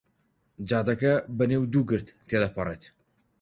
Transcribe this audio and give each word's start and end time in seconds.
جادەکە 0.69 1.13
بەنێو 1.37 1.63
دوو 1.71 1.87
گرد 1.89 2.07
تێ 2.27 2.37
دەپەڕێت. 2.43 2.83